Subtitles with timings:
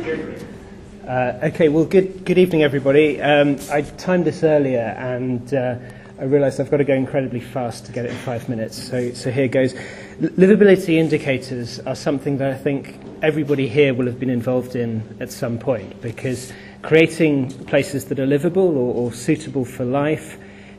[0.00, 3.20] Uh, okay, well, good, good evening, everybody.
[3.20, 5.74] Um, I timed this earlier and uh,
[6.18, 8.82] I realised I've got to go incredibly fast to get it in five minutes.
[8.82, 9.74] So, so here goes.
[10.18, 15.30] Livability indicators are something that I think everybody here will have been involved in at
[15.30, 20.38] some point because creating places that are livable or, or suitable for life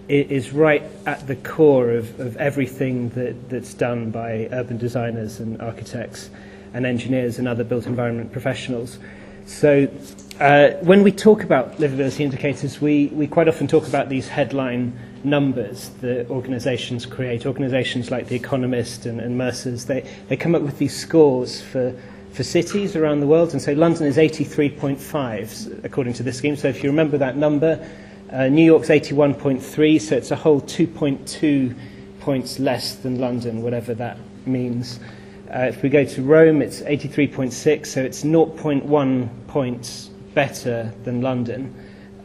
[0.09, 5.61] is right at the core of, of everything that, that's done by urban designers and
[5.61, 6.31] architects
[6.73, 8.99] and engineers and other built environment professionals.
[9.45, 9.87] So
[10.39, 14.97] uh, when we talk about livability indicators, we, we quite often talk about these headline
[15.23, 17.45] numbers that organizations create.
[17.45, 21.95] Organizations like The Economist and, and Mercer's, they, they come up with these scores for,
[22.31, 23.51] for cities around the world.
[23.51, 26.55] And so London is 83.5, according to this scheme.
[26.55, 27.85] So if you remember that number,
[28.31, 31.75] uh, New York's 81.3, so it's a whole 2.2
[32.21, 34.99] points less than London, whatever that means.
[35.53, 41.75] Uh, if we go to Rome, it's 83.6, so it's 0.1 points better than London.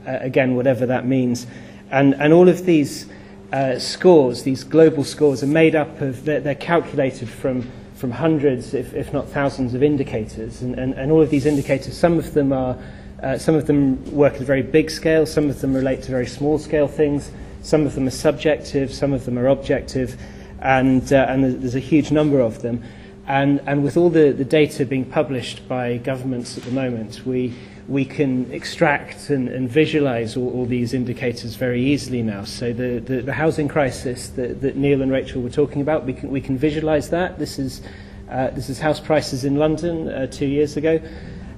[0.07, 1.49] Uh, again, whatever that means.
[1.91, 3.07] And, and all of these
[3.53, 8.75] uh, scores, these global scores, are made up of, they're, they're calculated from, from hundreds,
[8.75, 10.63] if, if not thousands, of indicators.
[10.63, 12.77] And, and, and all of these indicators, some of them are,
[13.25, 16.13] uh, some of them work at a very big scale, some of them relate to
[16.13, 17.33] very small scale things,
[17.63, 20.17] some of them are subjective, some of them are objective,
[20.61, 22.81] and, uh, and there's a huge number of them.
[23.29, 27.53] And, and with all the, the data being published by governments at the moment, we,
[27.89, 32.45] we can extract and, and visualize all, all these indicators very easily now.
[32.45, 36.13] So the, the, the housing crisis that, that Neil and Rachel were talking about, we
[36.13, 37.37] can, we can visualize that.
[37.41, 37.83] This is,
[38.31, 41.01] uh, this is house prices in London uh, two years ago.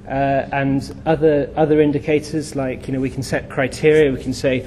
[0.06, 4.66] Uh, and other, other indicators like, you know, we can set criteria, we can say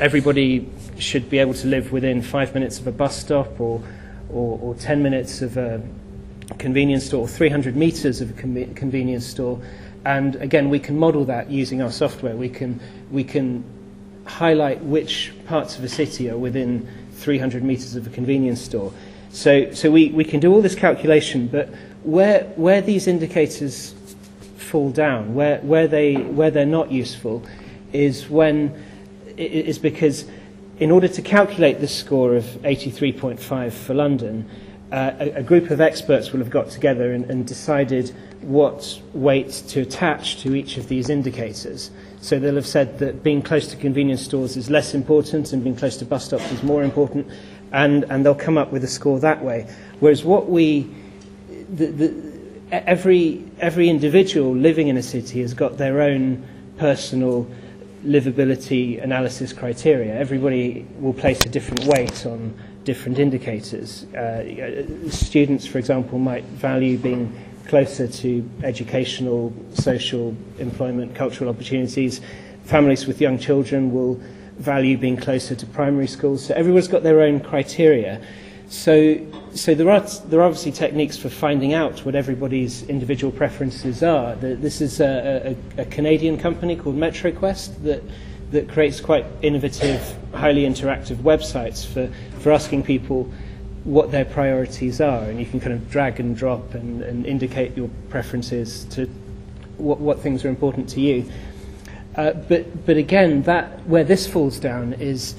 [0.00, 3.82] everybody should be able to live within five minutes of a bus stop or,
[4.28, 5.80] or, or 10 minutes of a,
[6.58, 9.60] convenience store, 300 meters of a com- convenience store.
[10.04, 12.34] And again, we can model that using our software.
[12.36, 13.64] We can, we can
[14.24, 18.92] highlight which parts of a city are within 300 meters of a convenience store.
[19.30, 21.68] So, so we, we can do all this calculation, but
[22.02, 23.94] where, where these indicators
[24.56, 27.42] fall down, where, where, they, where they're not useful,
[27.92, 28.74] is, when,
[29.36, 30.24] is because
[30.80, 34.48] in order to calculate the score of 83.5 for London,
[34.92, 39.50] Uh, a, a group of experts will have got together and, and decided what weight
[39.66, 41.90] to attach to each of these indicators.
[42.20, 45.76] So they'll have said that being close to convenience stores is less important and being
[45.76, 47.26] close to bus stops is more important,
[47.72, 49.66] and, and they'll come up with a score that way.
[50.00, 50.82] Whereas what we,
[51.72, 52.38] the, the,
[52.86, 57.50] every, every individual living in a city has got their own personal
[58.04, 60.14] livability analysis criteria.
[60.18, 62.52] Everybody will place a different weight on
[62.84, 64.06] different indicators.
[64.14, 67.32] Uh, uh, students, for example, might value being
[67.68, 72.20] closer to educational, social, employment, cultural opportunities.
[72.64, 74.20] Families with young children will
[74.58, 76.44] value being closer to primary schools.
[76.46, 78.20] So everyone's got their own criteria.
[78.68, 79.16] So,
[79.54, 84.34] so there, are, there are obviously techniques for finding out what everybody's individual preferences are.
[84.36, 88.02] The, this is a, a, a Canadian company called MetroQuest that
[88.52, 92.08] that creates quite innovative, highly interactive websites for,
[92.40, 93.28] for asking people
[93.84, 95.24] what their priorities are.
[95.24, 99.06] And you can kind of drag and drop and, and indicate your preferences to
[99.78, 101.30] what, what things are important to you.
[102.14, 105.34] Uh, but, but again, that, where this falls down is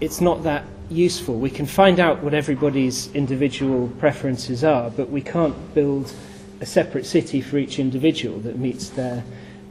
[0.00, 1.34] it's not that useful.
[1.40, 6.12] We can find out what everybody's individual preferences are, but we can't build
[6.60, 9.24] a separate city for each individual that meets their,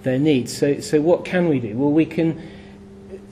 [0.03, 0.55] their needs.
[0.55, 1.77] So, so what can we do?
[1.77, 2.41] Well, we can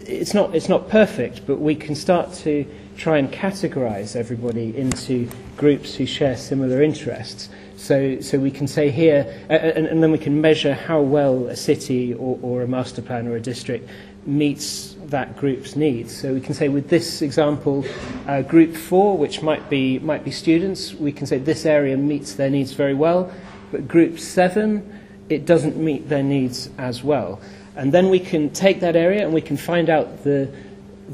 [0.09, 2.65] it's not it's not perfect, but we can start to
[2.97, 7.49] try and categorize everybody into groups who share similar interests.
[7.77, 11.55] So, so we can say here, and, and then we can measure how well a
[11.55, 13.89] city or, or a master plan or a district
[14.25, 16.13] meets that group's needs.
[16.13, 17.85] So we can say with this example,
[18.27, 22.33] uh, group four, which might be, might be students, we can say this area meets
[22.33, 23.31] their needs very well,
[23.71, 24.99] but group seven,
[25.29, 27.39] it doesn't meet their needs as well.
[27.79, 30.49] And then we can take that area and we can find out the,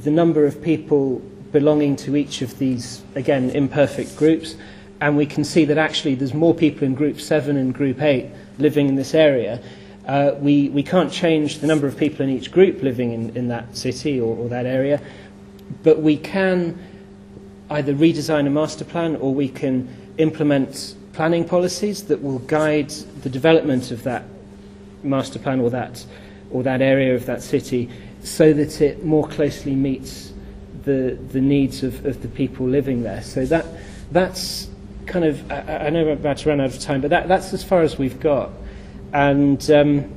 [0.03, 1.21] the number of people
[1.51, 4.55] belonging to each of these, again, imperfect groups.
[4.99, 8.27] And we can see that actually there's more people in group 7 and group 8
[8.57, 9.61] living in this area.
[10.07, 13.47] Uh, we, we can't change the number of people in each group living in, in
[13.49, 14.99] that city or, or that area,
[15.83, 16.79] but we can
[17.69, 19.87] either redesign a master plan or we can
[20.17, 22.89] implement planning policies that will guide
[23.21, 24.23] the development of that
[25.03, 26.03] master plan or that
[26.55, 27.89] or that area of that city
[28.23, 30.31] so that it more closely meets
[30.85, 33.21] the, the needs of, of the people living there.
[33.23, 33.65] So that,
[34.13, 34.69] that's
[35.05, 37.51] kind of, I, I know we're about to run out of time, but that, that's
[37.51, 38.51] as far as we've got.
[39.11, 40.09] And um,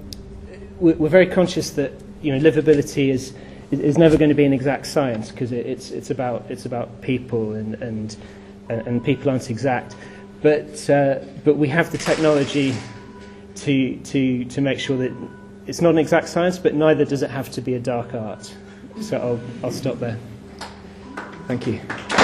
[0.79, 1.91] we're very conscious that
[2.23, 3.35] you know, livability is,
[3.73, 7.03] is never going to be an exact science because it, it's, it's, about, it's about
[7.03, 8.17] people and, and,
[8.69, 9.97] and people aren't exact.
[10.41, 12.77] But, uh, but we have the technology
[13.57, 15.11] to, to, to make sure that
[15.69, 18.53] it's not an exact science, but neither does it have to be a dark art.
[19.03, 20.19] So I'll, I'll stop there.
[21.47, 22.18] Thank you.